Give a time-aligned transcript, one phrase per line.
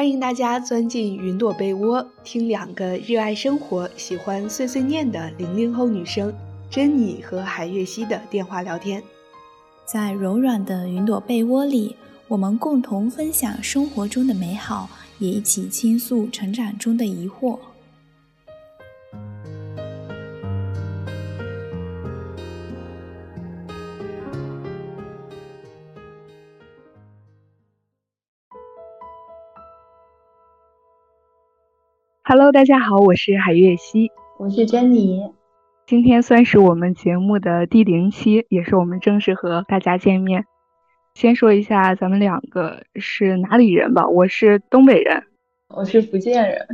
[0.00, 6.32] 欢迎大家钻进云朵被窝，听两个热爱生活、喜欢碎碎念的零零后女生
[6.70, 9.02] 珍妮和海月熙的电话聊天。
[9.84, 11.96] 在柔软的云朵被窝里，
[12.28, 17.58] 我们共同分享生活中的美好，也一起倾诉成长中的疑惑。
[32.50, 35.22] Hello，大家好，我是海月熙，我是珍妮。
[35.86, 40.46] 今天算是我们节目的第零期，也是我们正式和大家见面。
[41.14, 45.22] 先说一下咱们两个是哪里人吧，我是东北人，
[45.68, 46.66] 我是福建人。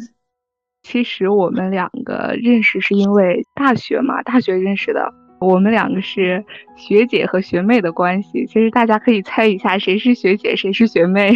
[0.82, 5.12] 其实我们两个认识是因为大学嘛，大学认识的。
[5.40, 6.42] 我们两个是
[6.74, 8.46] 学姐和学妹的关系。
[8.46, 11.34] 其实大家可以猜一下，谁是学姐，谁是学妹。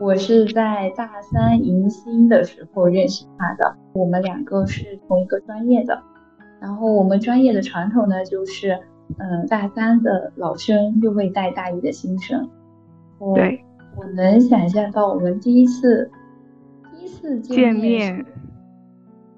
[0.00, 6.02] 我是在大三迎新的时候认识他的，我们两个是同一个专业的。
[6.60, 8.78] 然后我们专业的传统呢，就是，
[9.18, 12.50] 嗯，大三的老生就会带大一的新生。
[13.36, 13.64] 对，
[13.96, 16.10] 我能想象到我们第一次
[16.92, 18.24] 第一次见面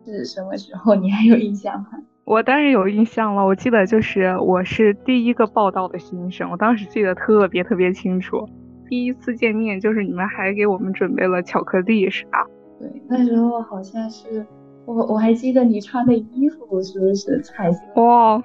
[0.05, 0.95] 是什么时候？
[0.97, 1.89] 你还有印象吗？
[2.25, 8.49] 我当然有印象了，我记得就是我是第一个报道的新生，我当时记得特别特别清楚。
[8.89, 12.47] 第一次见面就是你们还给我们准备了巧克力，是吧？
[12.79, 14.47] 对，那时候好像是
[14.85, 17.81] 我我还记得你穿的衣服是不是彩色？
[18.03, 18.43] 哇，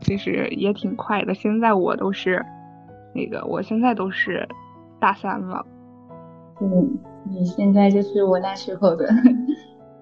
[0.00, 1.32] 其实也挺快的。
[1.32, 2.44] 现在我都是
[3.14, 4.46] 那个，我现在都是
[5.00, 5.64] 大三了。
[6.60, 6.98] 嗯，
[7.30, 9.08] 你现在就是我那时候的。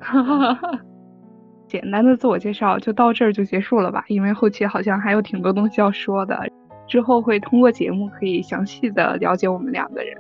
[1.69, 4.05] 简单的自我介绍就到这儿就结束了吧？
[4.09, 6.39] 因为后期好像还有挺多东西要说的。
[6.87, 10.17] 之后会通过节目可以详细的了解我们两个人。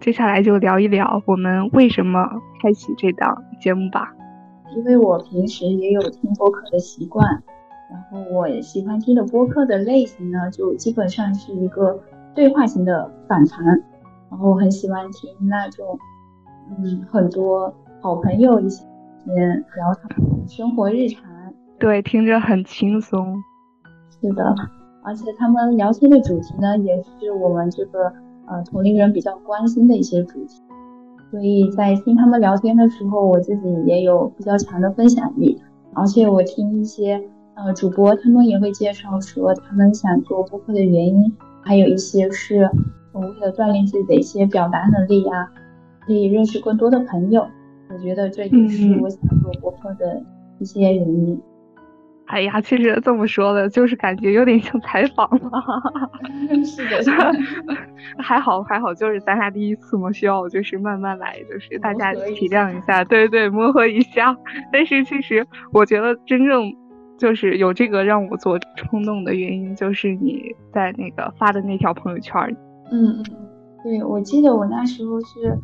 [0.00, 2.28] 接下来就聊一聊我们为什么
[2.62, 4.12] 开启这档节目吧。
[4.76, 7.26] 因为我平时也有听播客的习惯，
[7.90, 11.98] 然后我喜欢听的播客的类型呢，就基本上是一个
[12.34, 13.64] 对话型的访谈。
[14.28, 15.98] 然后很喜欢听那种，
[16.68, 17.72] 嗯，很多
[18.02, 18.84] 好朋友一起
[19.24, 21.22] 聊他们生活日常。
[21.78, 23.40] 对，听着很轻松。
[24.20, 24.54] 是的。
[25.06, 28.12] 而且他们聊天的主题呢，也是我们这个
[28.46, 30.60] 呃同龄人比较关心的一些主题，
[31.30, 35.62] 所以在听他们聊天的时候，我自己也有比较强的分享力。
[35.94, 37.22] 而且我听一些
[37.54, 42.68] 呃主播，他们也会介绍说，他们想做播客的原因，还有一些是
[43.12, 45.48] 为了锻炼自己的一些表达能力呀，
[46.04, 47.46] 可以认识更多的朋友。
[47.88, 50.20] 我觉得这也是我想做播客的
[50.58, 51.40] 一些原因。
[52.26, 55.50] 哎呀，其实这么说的，就是感觉有点像采访了。
[56.64, 57.00] 是的，
[58.18, 64.36] 还好还好，就是咱俩第一次嘛，需要就是慢慢来，就是大家体谅一下，对对，磨合一下。
[64.72, 66.72] 但是其实我觉得真正
[67.16, 72.34] 就是有这个让我做冲动的原因，就是你在那个发的那条朋友圈。
[72.90, 73.24] 嗯嗯，
[73.84, 75.56] 对，我记得我那时候是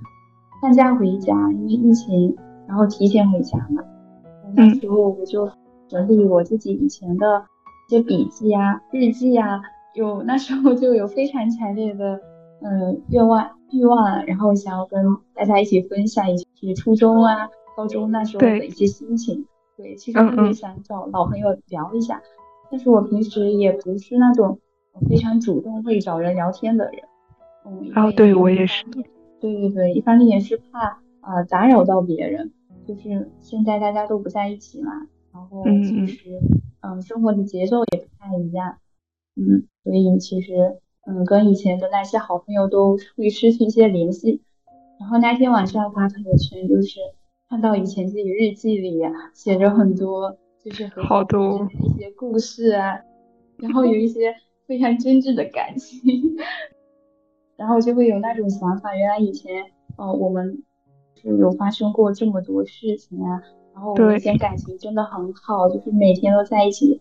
[0.61, 2.37] 放假回家，因为疫情，
[2.69, 3.83] 然后提前回家嘛。
[4.55, 5.50] 那时候我就。
[5.93, 7.45] 整理我自己以前的
[7.87, 9.61] 一些笔记啊、日记啊，
[9.95, 12.19] 有那时候就有非常强烈的
[12.63, 15.05] 嗯愿望欲望，然后想要跟
[15.35, 19.45] 大家一起分享一些初中啊、高中那时候的一些心情。
[19.77, 22.23] 对，其实特别想找老朋友聊一下，
[22.71, 24.59] 但是我平时也不是那种
[25.11, 27.03] 非常主动会找人聊天的人。
[27.67, 28.87] 嗯，哦，对我也是。
[29.41, 32.51] 对对对，一方面也是怕啊打扰到别人，
[32.87, 34.93] 就是现在大家都不在一起嘛。
[35.32, 36.38] 然后其实，
[36.81, 38.76] 嗯，生活的节奏也不太一样，
[39.37, 44.43] 嗯，所以其实，嗯，跟以前的那些好朋友都会失去一些联系。
[45.00, 46.98] 然后那天晚上发朋友圈，就是
[47.48, 49.00] 看到以前自己日记里
[49.34, 53.00] 写着很多，就是好多一些故事啊，
[53.56, 54.34] 然后有一些
[54.66, 56.00] 非常真挚的感情，
[57.56, 59.64] 然后就会有那种想法，原来以前，
[59.96, 60.62] 呃，我们
[61.14, 63.43] 是有发生过这么多事情啊。
[63.75, 67.01] 然后我们以前感情真的很好，就是每天都在一起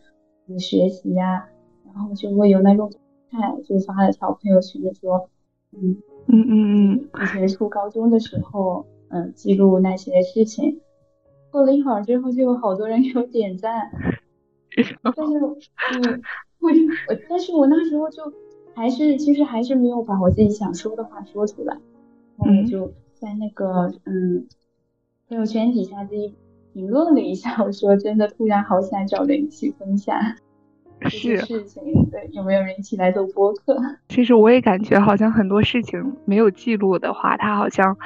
[0.59, 1.47] 学习呀，
[1.85, 2.91] 然后就会有那种
[3.29, 5.29] 看，就发了条朋友圈说，
[5.71, 5.97] 嗯
[6.27, 10.79] 嗯嗯嗯，以前初高中的时候，嗯，记录那些事情。
[11.51, 13.91] 过了一会儿之后，就有好多人给我点赞，
[15.03, 16.21] 但是，嗯，
[16.59, 18.23] 我我，但是我那时候就
[18.73, 21.77] 还是，其实还是没有把我自己想说的话说出来，
[22.37, 24.47] 然后就在那个嗯
[25.27, 26.33] 朋友圈底下自己。
[26.73, 30.15] 评论了一下，我说真的，突然好想找人一起分享
[30.99, 31.83] 这些事情。
[32.11, 33.77] 对，有没有人一起来做播客？
[34.09, 37.97] 其实我也感觉，好像很多事情没有记录的话，它好像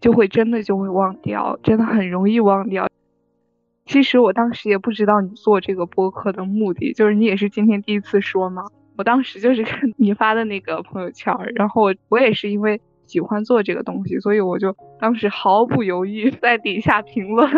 [0.00, 2.88] 就会真的就会忘掉，真的很容易忘掉。
[3.84, 8.64] 其实我当时也不知道你做这个播客的目的，就是你也是今天第一次说嘛。
[8.96, 17.48] 我当时就是 看你发的那个朋友圈，然后我我也是因为喜欢做这个东西，所以我就当时毫不犹豫在底下评论。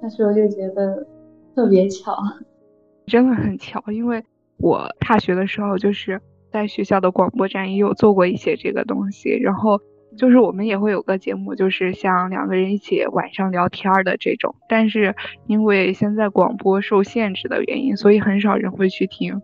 [0.00, 1.06] 那时候就觉得
[1.54, 2.16] 特别巧，
[3.06, 4.22] 真的很巧，因为
[4.58, 9.80] 我大学的时候就是在学校的广播站也有做过一些这个东西，然后。
[10.16, 15.14] 就是我们也会有个节目，就是像两个人一起晚上聊天的这种，但是
[15.46, 19.40] 因为现在广播受限制的原因，所以很少人会去听。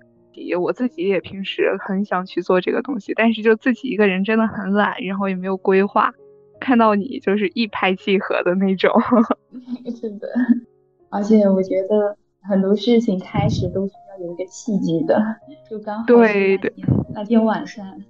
[0.58, 6.10] 我自己也平时很想去做这个东西，但是就自己一个人真的很懒，然后也没有规划。
[6.64, 8.90] 看到你就是一拍即合的那种。
[10.00, 10.26] 是的，
[11.10, 12.16] 而且我觉得
[12.48, 15.22] 很多事情开始都是要有一个契机的，
[15.70, 16.72] 就刚好对对
[17.12, 18.00] 那天晚上，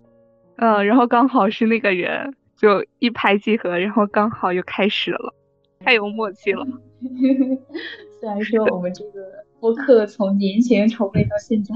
[0.57, 2.35] 嗯，然后刚好是那个人。
[2.57, 5.35] 就一拍即合，然后刚好又开始了，
[5.81, 6.65] 太有默契了。
[8.21, 9.21] 虽然说我们这个
[9.61, 11.75] 播客从年前筹备到现在，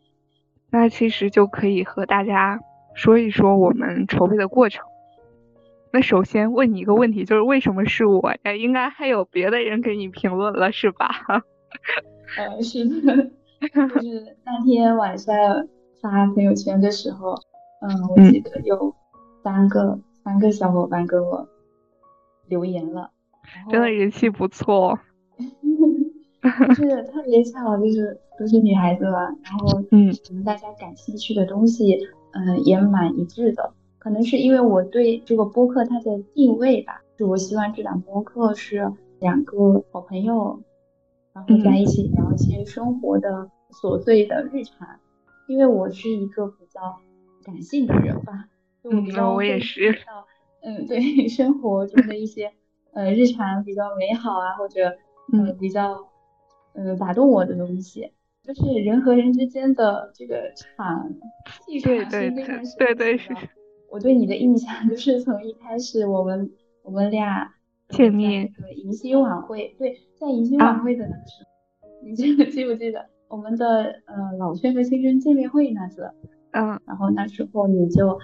[0.70, 2.60] 那其实就可以和大家
[2.94, 4.84] 说一说我们筹备的过程。
[5.92, 8.54] 那首先问你一个问题，就是为什么是我呀？
[8.54, 11.08] 应该还有别的人给你评论了是吧？
[12.38, 13.16] 呃，是的，
[13.94, 15.34] 就是那天晚上
[16.00, 17.34] 发朋友圈的时候，
[17.82, 18.94] 嗯，我记得有
[19.42, 19.98] 三个。
[20.24, 21.48] 三个小伙伴给我
[22.46, 23.10] 留言了，
[23.68, 24.96] 真的人气不错，
[26.68, 31.98] 就是特别巧，就是都是女孩子嘛，然后嗯，可能大家感兴趣的东西，
[32.34, 33.72] 嗯，也蛮一致的。
[34.02, 40.60] 可能是因为我对这个播客它的定位吧，就我希望这档播客是两个好朋友，
[41.32, 44.88] 然后在一起聊一些生活的琐碎的日常，
[45.46, 46.80] 因为我是一个比较
[47.44, 48.48] 感性的人吧。
[48.82, 49.06] 嗯，
[49.36, 49.96] 我也是。
[50.64, 51.00] 嗯，对，
[51.30, 52.52] 生活中的一些
[52.94, 54.96] 呃日常比较美好啊，或者
[55.32, 56.08] 嗯比较
[56.74, 58.10] 嗯打动我的东西，
[58.42, 61.08] 就是人和人之间的这个场
[61.64, 63.32] 气场是非常对对是。
[63.92, 66.50] 我对你的印象就是从一开始我们
[66.82, 67.52] 我们俩
[67.90, 71.44] 见面迎新晚会，对，在迎新晚会的那时
[71.82, 76.10] 候，你记记不记得我们的呃老圈和新生见面会那次？
[76.52, 78.18] 嗯，然后那时候你就。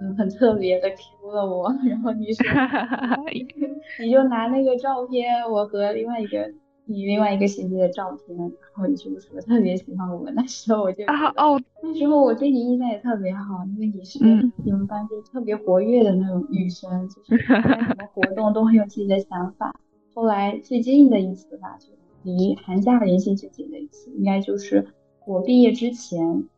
[0.00, 2.44] 嗯，很特别的 Q 了我，然后你说，
[4.02, 6.50] 你就拿那个照片，我和另外一个
[6.86, 10.30] 你另外一个学姐的照片，然后你就说特别喜欢我。
[10.32, 14.18] 那时候我就啊哦，那时候我对你印象也特别好，因为你是
[14.64, 19.74] 你们班就特别活跃的那种女生，就是干什么活动都很有自己的想法。
[20.14, 21.86] 后来最近的一次吧，就
[22.24, 24.88] 离寒假联系最近的一次，应该就是
[25.26, 26.48] 我毕业之前。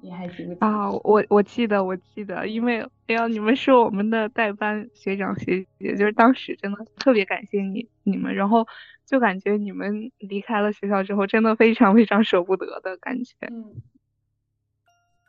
[0.00, 0.90] 你还记得啊？
[0.92, 8.66] 我我记得，我记得，因为哎呀，你们是我们的代班学长学姐，就是当时真的特别感谢你你们，然后
[9.06, 13.34] 就感觉你们离开了学校之后，真的非常非常舍不得的感觉。
[13.50, 13.64] 嗯，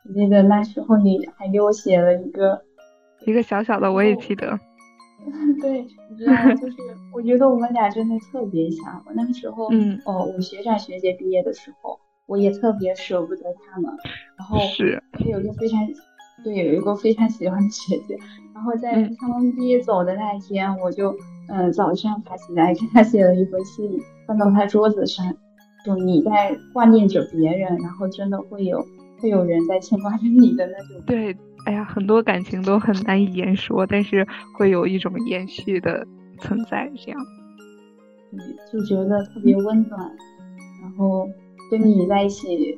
[0.04, 2.62] 我记得那时候你还给我写了一个
[3.26, 4.58] 一个小小的，我也记得。
[5.60, 6.76] 对，你知道，就是
[7.12, 9.02] 我觉得我们俩真的特别像。
[9.06, 11.98] 我那个时候，嗯，哦，我学长学姐毕业的时候。
[12.28, 13.88] 我也特别舍不得他们，
[14.36, 15.00] 然后是
[15.30, 15.78] 有一个非常
[16.42, 18.18] 对有一个非常喜欢的学姐，
[18.52, 21.16] 然后在他们毕业走的那一天，我就
[21.48, 23.90] 嗯早上爬起来给他写了一封信，
[24.26, 25.24] 放到他桌子上，
[25.84, 28.84] 就你在挂念着别人，然后真的会有
[29.20, 31.02] 会有人在牵挂着你的那种。
[31.06, 31.36] 对，
[31.66, 34.26] 哎呀，很多感情都很难以言说，但是
[34.58, 36.06] 会有一种延续的
[36.40, 37.20] 存在，这样，
[38.32, 38.38] 嗯，
[38.72, 40.00] 就觉得特别温暖，
[40.82, 41.28] 然后。
[41.68, 42.76] 跟你在一起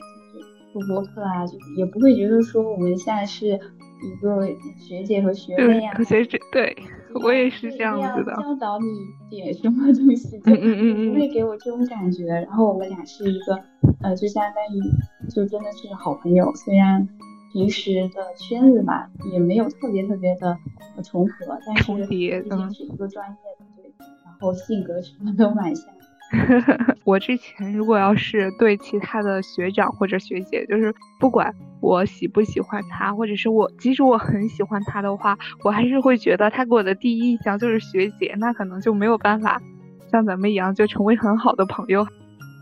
[0.72, 3.60] 做播客啊，就也不会觉得说我们现在是
[4.02, 5.92] 一个学姐和学妹呀。
[6.02, 6.76] 学姐，对
[7.22, 8.36] 我也是这样子的。
[8.36, 8.86] 教导你
[9.30, 12.26] 点什么东西，就不会给我这种感觉。
[12.26, 13.58] 然后我们俩是一个，
[14.02, 16.54] 呃，就相当于就真的是好朋友。
[16.54, 17.08] 虽然
[17.52, 20.56] 平时的圈子吧，也没有特别特别的
[21.02, 23.92] 重合，但是毕竟是一个专业的，对。
[24.24, 25.86] 然后性格什么都蛮像。
[27.04, 31.50] 我之前如果要是对其他的学长或者学姐，就是不管
[31.80, 39.60] 我喜不喜欢他，或者是我即使我很喜欢他的话，我还是会觉得他给我的第一印象就是学姐，那可能就没有办法
[40.10, 42.06] 像咱们一样就成为很好的朋友，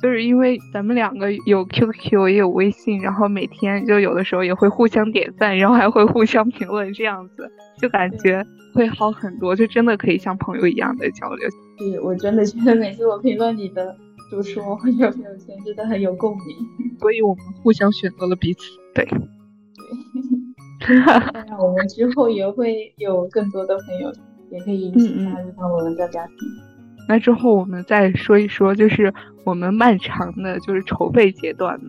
[0.03, 8.45] 就是因为咱们两个有 QQ 也有微信，然后每天就有的时候也会互相点赞，然后还会互相评论，这样子就感觉
[8.75, 11.49] 会好很多，就真的可以像朋友一样的交流。
[11.79, 13.97] 是我真的觉得每次我评论你的
[14.31, 16.47] 读书或者朋友圈，真的很有共鸣，
[17.01, 18.61] 所以我们互相选择了彼此。
[18.95, 19.05] 对，
[20.87, 21.01] 对，
[21.33, 24.13] 当然我们之后也会有更多的朋友，
[24.51, 26.35] 也可以一起加入到我们的家庭。
[27.09, 29.13] 那之后我们再说一说，就是
[29.45, 31.81] 我们漫长的就是筹备阶段，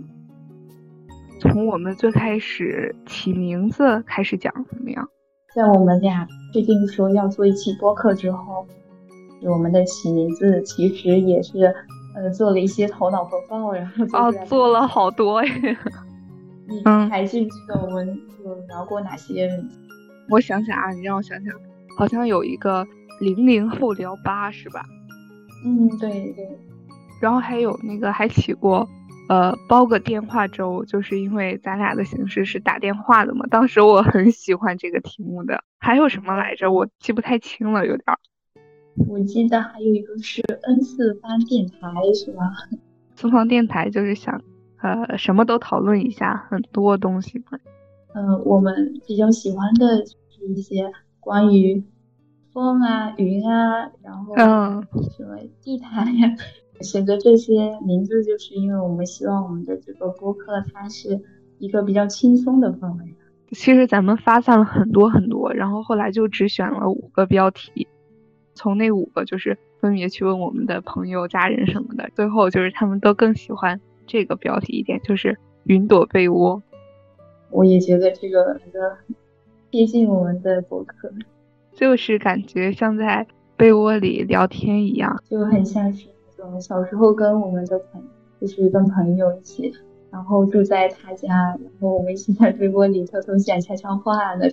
[1.40, 5.08] 从我们最开始起名字开始讲怎么样？
[5.56, 8.68] 在我们俩确定说要做一期播客之后，
[9.42, 11.74] 我们的起名字其实也是
[12.18, 15.54] 呃做了一些头脑风暴，然后哦做了好多呀。
[16.68, 19.50] 你还记不记得我们有聊过哪些？
[20.30, 21.54] 我想想啊，你让我想想，
[21.98, 22.86] 好像有一个
[23.22, 24.84] 零零后聊吧是吧？
[25.64, 26.46] 嗯，对对。
[27.22, 28.88] 然后还有那个还起过。
[29.30, 33.46] 呃，包个电话粥，就是因为咱俩的形式是打电话的嘛。
[33.50, 35.62] 当时我很喜欢这个题目的。
[35.80, 36.72] 还有什么来着？
[36.72, 38.06] 我记不太清了，有点。
[39.08, 41.78] 我记得还有一个是 N 四方电台，
[42.14, 42.44] 是吧？
[43.16, 44.42] 四方电台就是想，
[44.82, 47.60] 呃，什么都讨论一下，很多东西嘛。
[48.14, 51.84] 嗯，我们比较喜欢的就是一些关于
[52.54, 56.36] 风啊、云啊，然后什么地毯呀。
[56.82, 61.20] 选择这些名字，就是因为我们希望我们的这个播客它是
[61.58, 63.16] 一个比较轻松的氛围。
[63.50, 67.88] 其实咱们发散了很多很多，然后后来就只选了五个标题，
[68.58, 76.62] 从那五个就是分别去问我们的朋友、家人什么的，最后就是他们都更喜欢这个标题一点，就是云朵被窝。
[77.52, 79.16] 我也觉得这个很
[79.72, 81.10] 贴近我们的博客，
[81.74, 86.60] 就是感觉像在被窝里聊天一样，就很像是那种。
[86.60, 88.04] 小时候跟我们的朋，
[88.42, 89.72] 就是跟朋友一起，
[90.12, 94.52] 然后住在他家，然后我们一起在被窝里偷偷讲悄悄话的。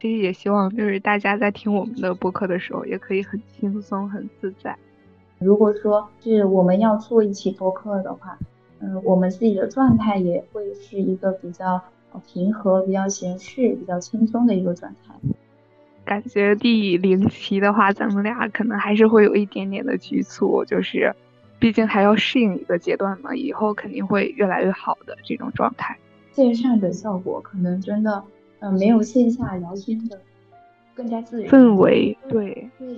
[0.00, 4.76] 其实也希望就是大家在听我们的播客的时候，也可以很轻松、很自在。
[5.38, 8.38] 如果说是我们要做一期播客的话，
[8.80, 11.82] 嗯，我们自己的状态也会是一个比较
[12.26, 15.14] 平和、比较闲适、比较轻松的一个状态。
[16.04, 21.14] 感觉第零期的话，咱们俩可能还是会有一点点的局促，就是，
[21.58, 25.96] 毕竟还要适应一个阶段嘛，以后肯定会越来越好的这种状态。
[26.32, 28.22] 线上的效果可能真的，
[28.60, 30.20] 呃，没有线下聊天的
[30.94, 31.48] 更加自由。
[31.48, 32.70] 氛围，对。
[32.78, 32.96] 对。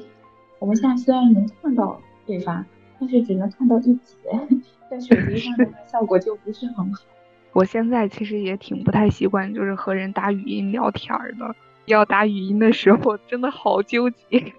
[0.59, 2.65] 我们现在虽然能看到对方，
[2.99, 4.29] 但是只能看到一截，
[4.91, 7.05] 在手机上的效果就不是很好。
[7.55, 11.55] 我现在其实也挺不太习惯，就是和人打语音聊天的。
[11.87, 14.53] 要打语音的时候真的好纠结。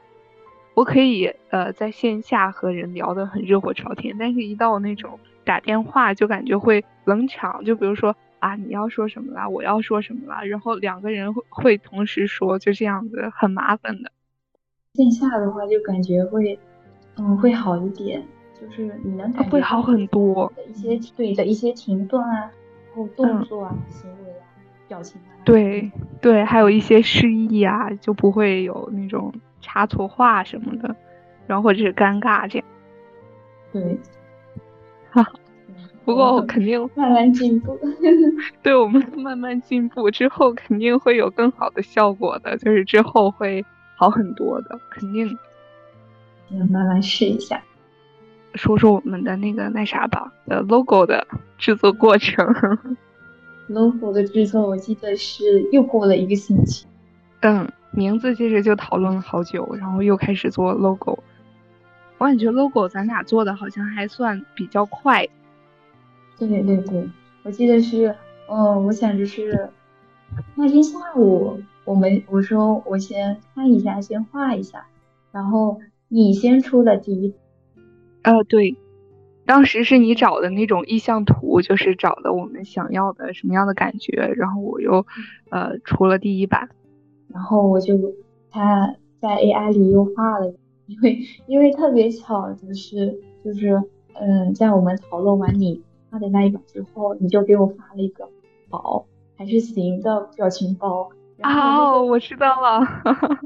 [0.74, 7.64] 我可以呃在线下和人聊得很热火朝天，但是一到那种打电话就感觉会冷场。
[7.64, 14.12] 就比如说啊你要说什么啦，我要说什么啦，然后两个人会会同时说，就这样子很麻烦的。
[14.94, 16.58] 线下的话就感觉会
[17.16, 18.22] 嗯会好一点，
[18.60, 22.50] 就是你能会好很多一些对的一些停顿啊，
[22.94, 24.44] 然后动作啊行为啊。
[24.86, 29.32] 表情啊，对对，还有一些失意啊，就不会有那种
[29.62, 30.94] 插错话什么的，
[31.46, 32.68] 然后或者是尴尬这样。
[33.72, 33.98] 对，哈，
[36.04, 37.78] 不过我肯定慢慢进步。
[38.62, 43.64] 对我们慢慢进步之后，肯定会有更好的效果的，就是之后会
[43.96, 45.38] 好很多的，肯定。
[46.50, 47.62] 嗯，慢慢试一下。
[48.54, 51.26] 说说我们的那个那啥吧，呃，logo 的
[51.58, 52.46] 制作过程。
[53.66, 56.86] logo 的制作，我记得是又过了一个星期。
[57.40, 61.18] 嗯，名字其实就讨论了好久，然后又开始做 logo。
[62.18, 65.26] 我感觉 logo 咱俩做的好像还算比较快。
[66.38, 67.08] 对对对，
[67.44, 68.14] 我记得是，
[68.48, 69.70] 嗯，我想着是
[70.54, 74.86] 那天下午，我们我说我先看一下，先画一下，
[75.32, 77.34] 然后你先出的第一。
[78.22, 78.76] 呃，对。
[79.46, 85.04] 当时是你找的那种意向图，就是找的我们想要的什么样的感觉，然后我又，
[85.50, 86.70] 呃，出了第一版，
[87.28, 87.94] 然后我就
[88.50, 90.54] 他在 AI 里又画了，
[90.86, 93.82] 因为因为特别巧，就是就是
[94.14, 95.82] 嗯，在我们讨论完你
[96.14, 98.28] 画的那一版之后，你就给我发了一个
[98.70, 99.04] 宝
[99.36, 101.10] 还是行的表情包。
[101.42, 102.78] 哦，我知道了。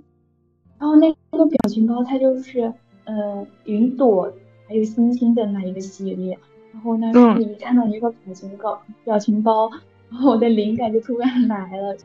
[0.79, 2.71] 然后那个表情包它就是
[3.05, 4.31] 呃云朵。
[4.69, 6.39] 还有星星的那一个系列，
[6.75, 9.71] 然后那时候一看到一个表情包，表情包，
[10.11, 11.97] 然后我的灵感就突然来了。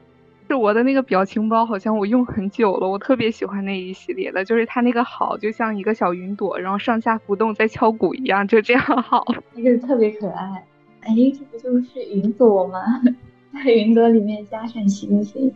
[0.47, 10.63] 是我的那个表情包，好像我用很久了，我特别喜欢那一系列的，就是它那个好，就像一个小云朵，然后上下浮动在敲鼓一样，就这样好， 那个特别可爱。
[11.01, 12.79] 哎，这不就是云朵吗？
[13.53, 15.53] 在云朵里面加上星星，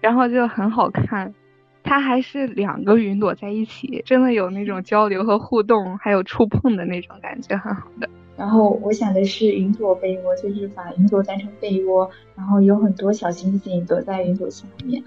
[0.00, 1.34] 然后就很好看。
[1.82, 8.08] 它还是两个云朵在一起，真的有那种交流和互动，还有触碰的那种感觉，很好的。
[8.38, 15.02] 然后我想的是云朵被窝，就是把云朵当成被窝，然后有很多小星星躲在云朵下面，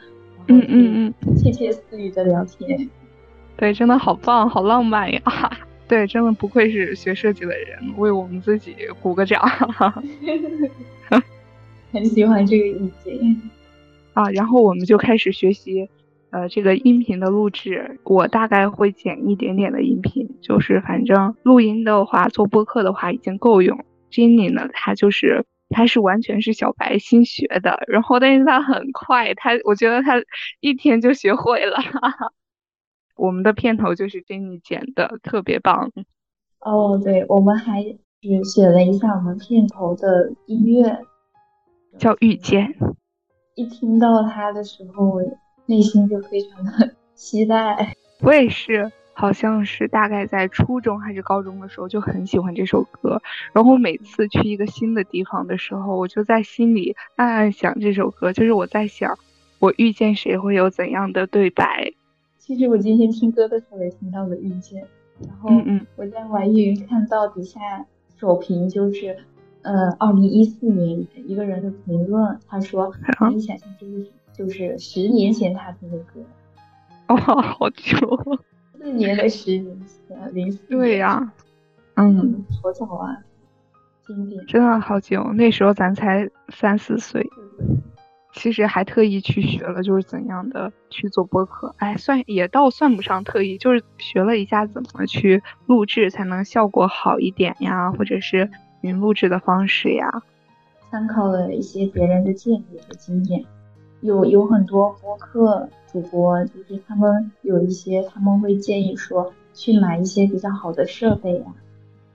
[0.47, 2.89] 嗯嗯嗯，窃窃私语的聊天，
[3.55, 5.21] 对，真的好棒，好浪漫呀！
[5.87, 9.41] 对，真的不愧是学设计的人，为我们自己鼓个掌。
[11.93, 13.41] 很喜欢这个意境
[14.13, 15.89] 啊，然后我们就开始学习，
[16.31, 17.99] 呃，这个音频的录制。
[18.05, 23.77] 我大概会剪一点点的音频，就是反正录音的话，做播客的话已经够用。
[24.09, 30.21] Jenny 呢，他就是他是完全是小白新学的，然后但是他很快，他我觉得他
[30.61, 31.77] 一天就学会了。
[33.17, 35.91] 我们的片头就是 Jenny 剪的，特别棒。
[36.59, 37.97] 哦，对，我们还是
[38.43, 40.99] 选了一下我们片头的音乐，
[41.97, 42.73] 叫《遇见》。
[43.55, 45.19] 一听到他的时候，
[45.65, 47.95] 内心就非常的 期待。
[48.21, 53.21] 我也是，好像是大概在初中还是高中的时候就很喜欢这首歌。
[53.53, 59.17] 然后每次去一个新的地方的时候，我就在心里暗暗想这首歌，就是我在想，
[59.59, 61.91] 我遇见谁会有怎样的对白。
[62.37, 64.83] 其实我今天听歌的时候也听到了《遇见》，
[65.25, 65.49] 然后
[65.95, 67.59] 我在网易云看到底下
[68.17, 69.15] 首评就是，
[69.61, 76.21] 呃，二零一四年一个人的评论，他说可以想象这是就是十年前他听的歌，
[77.13, 78.39] 哇，好久，
[78.77, 81.31] 四年的十年前，零四对呀，
[81.95, 83.17] 嗯，好早啊，
[84.05, 87.29] 经典，真的好久，那时候咱才三四岁。
[88.33, 100.23] 其实还特意去学了，就是怎样的去做播客，哎，算也倒算不上特意，就是学了一下怎么去录制才能效果好一点呀，或者是云录制的方式呀，
[100.89, 103.43] 参考了一些别人的建议和经验，
[104.01, 111.45] 有有很多播客主播，就是他们有一些他们会建议说去买一些比较好的设备呀，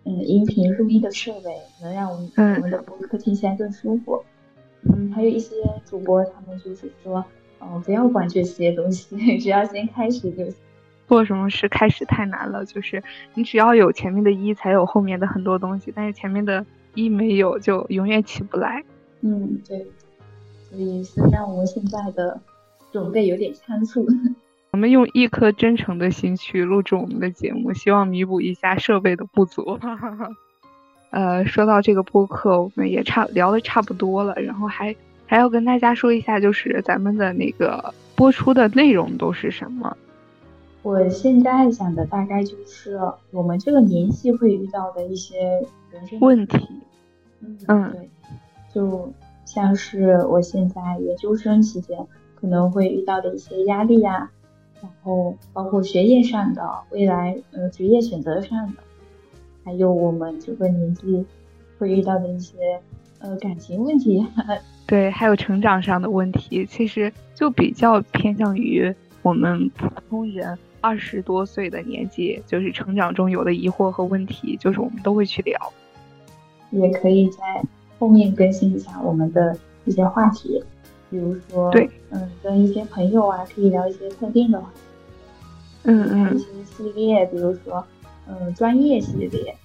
[0.04, 4.22] 嗯，音频录音的设备能让我们我们的播客听起来更舒服。
[4.82, 7.24] 嗯，还有一些主播，他们就是说，
[7.60, 10.54] 嗯，不要管这些东西， 只要先开始就行。
[11.08, 13.02] 做什么事开始太难了，就是
[13.34, 18.82] 你只要有前面的一，才有后面的很多东西，但是前面的一没有，就永远起不来。
[19.20, 19.86] 嗯，对。
[20.68, 22.40] 所以虽然我们现在的
[22.92, 24.06] 准备有点仓促，
[24.72, 29.78] 我们用一颗真诚的心去录制我们的节目，希望弥补一下设备的不足。
[31.10, 39.96] 呃，说到这个播客，我们也差聊的差不多了，然后还还要跟大家说一下，就是咱们的那个播出的内容都是什么。
[40.82, 42.98] 我现在想的大概就是
[43.30, 45.38] 我们这个年纪会遇到的一些
[45.90, 46.68] 人生问题。
[47.66, 48.08] 嗯，对，
[48.74, 49.12] 就
[49.46, 51.96] 像是我现在研究生期间
[52.34, 54.30] 可能会遇到的一些压力呀，
[54.82, 58.82] 然后包括学业上的，未来呃职业选择上的。
[59.64, 61.24] 还有我们这个年纪
[61.78, 62.56] 会遇到的一些
[63.20, 64.26] 呃感情问题，
[64.86, 75.72] 对，还有成长上的问题，其实就比较偏向于我们普通人二十多岁的年纪，就是成长中有的疑惑和问题，就是我们都会去聊。
[76.70, 77.38] 也可以在
[77.98, 80.62] 后面更新一下我们的一些话题，
[81.10, 84.80] 比如说，对，嗯，跟一些朋友啊，可以聊一些特定的话题，
[85.84, 87.84] 嗯嗯，一些系列，比如说。
[88.28, 89.56] 嗯，专业系列，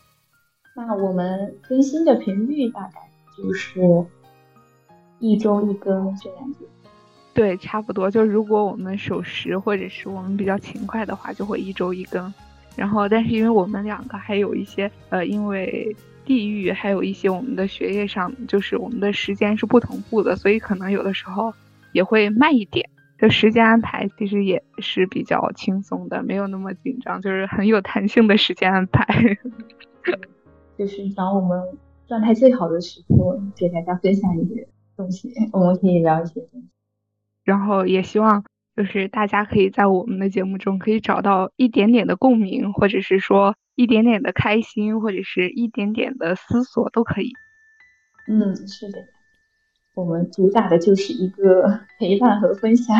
[0.75, 4.05] 那我们更新的频率大概就是
[5.17, 6.59] 一周一更这样子。
[7.33, 8.11] 对，差不多。
[8.11, 12.31] 就如果我们守时或者是我们比较勤快的话，就会一周一更。
[12.75, 21.53] 然后，但是因为我们两个还有一些呃，因为地域还有一些我们的学业上，就是我们的时间是不同步的，所以可能有的时候
[21.91, 22.89] 也会慢一点。
[23.19, 29.05] 就时间安排其实也是比较轻松的，没有那么紧张，就是很有弹性的时间安排。
[30.75, 31.61] 就是找我们
[32.07, 36.67] 状态最好的时候给大家分享一些东西，我们可以聊一些东西。
[37.43, 38.43] 然后也希望
[38.81, 47.31] 就是大家可以在我们的节目中可以找到一点点的共鸣，或者是说一点点的开心，或者是一点点的思索都可以。
[48.27, 48.97] 嗯，是的。
[49.93, 52.97] 我们主打的就是一个 陪伴和分享，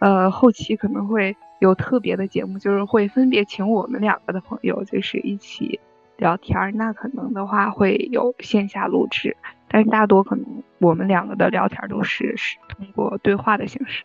[0.00, 5.80] 呃，后期可能会有特别的节目，就是会分别请我们两个的朋友，就是一起
[6.18, 6.72] 聊天儿。
[6.72, 9.34] 那可能的话会有线下录制，
[9.66, 14.04] 但是大多可能我们两个的聊天都是是通过对话的形式。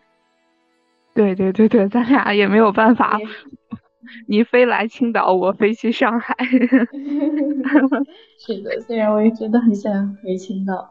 [1.16, 3.18] 对对对对，咱俩也没有办法，
[4.28, 6.36] 你飞来青岛，我飞去上海。
[8.38, 10.90] 是的，虽然我也真的很想回青岛。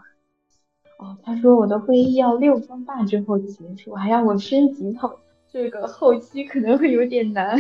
[0.98, 5.18] 哦，他说我的会议要六分半之后结束，还要我升级后
[5.52, 7.56] 这个后期可能会有点难。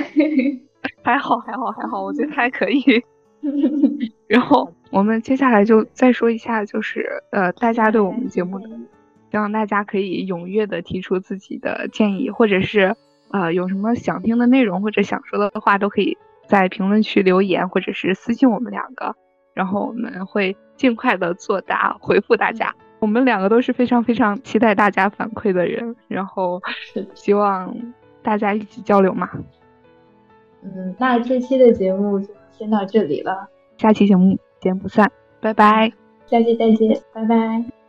[1.02, 2.82] 还好还好还好，我觉得还可以。
[4.26, 8.70] 然后我们接下来就再说一下，就是呃，大家对我们节目的，
[9.34, 12.94] 希望大家可以踊跃的提出自己的建议，或者是
[13.32, 16.16] 呃有什么想听的内容或者想说的话，都可以
[16.46, 19.16] 在评论区留言，或者是私信我们两个，
[19.52, 22.72] 然后我们会尽快的作答回复大家。
[23.00, 26.62] 我们两个都是非常非常期待大家反馈的人，然后
[27.14, 27.76] 希望
[28.22, 29.28] 大家一起交流嘛。
[30.62, 35.92] 嗯，那这期的节目就先到这里了，下期节目不见不散，拜拜。
[36.26, 37.83] 下期再见，拜拜。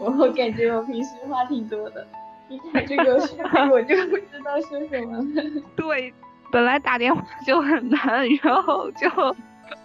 [0.00, 2.06] 我感觉我平时话挺多的，
[2.48, 3.14] 一看这个
[3.70, 5.62] 我就不知道说什么了。
[5.76, 6.12] 对，
[6.50, 9.08] 本来打电话就很难，然后就，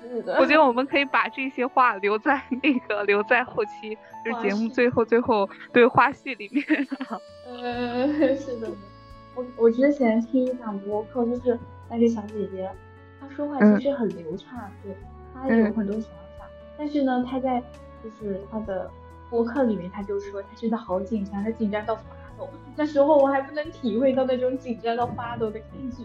[0.02, 0.38] 是的。
[0.39, 6.65] 我觉得我们可以把这些话留在那个留在后期，就是节目最后最后对花絮里面。
[7.46, 8.72] 呃，是的。
[9.36, 12.69] 我我之前听一场播客，就是那个小姐姐，
[13.19, 14.96] 她说话其实很流畅，对，
[15.34, 17.62] 她有很多想法，但是呢，她在
[18.02, 18.89] 就是她的。
[19.34, 22.04] 博客里面他就说他真的好紧张，他紧张到发
[22.38, 22.48] 抖。
[22.76, 26.04] 那时候我还不能体会到那种紧张到发抖的感觉，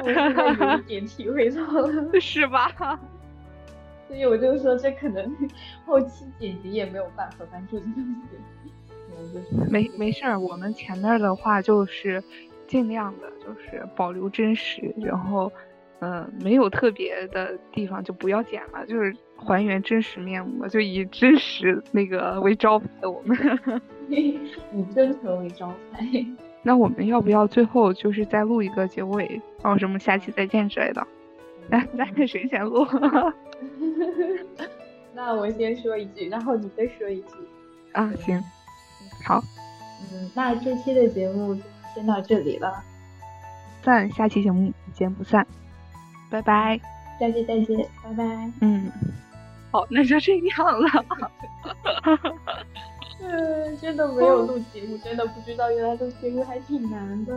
[0.00, 1.90] 我现在有一点体会到了，
[2.20, 2.70] 是吧？
[4.06, 5.36] 所以我就说这可能
[5.84, 8.38] 后期剪辑也没有办法帮助的东西。
[9.68, 12.22] 没没事儿，我们前面的话就是
[12.68, 15.50] 尽量的，就是保留真实，然后
[15.98, 19.12] 嗯，没有特别的地方就不要剪了，就是。
[19.36, 22.86] 还原真实面目，就以真实那个为招牌。
[23.02, 23.36] 我们
[24.08, 24.38] 以
[24.94, 26.06] 真诚为招牌。
[26.62, 31.06] 那我们要不要最后就是再录一个结尾，然后什么下期再见之类的？
[31.68, 32.86] 来，来看谁先录。
[35.14, 37.34] 那我先说一句，然后你再说一句。
[37.92, 38.42] 啊，行，
[39.26, 39.42] 好。
[40.12, 41.62] 嗯，那这期的节目就
[41.94, 42.82] 先到这里了。
[43.82, 45.46] 散，下期节目不见不散。
[46.30, 46.93] 拜拜。
[47.18, 48.50] 下期再见，拜拜。
[48.60, 48.90] 嗯。
[49.70, 51.04] 好，那就这样了。
[53.20, 57.32] 嗯，真的没有录节目，真的不知道原来录节目还挺难的。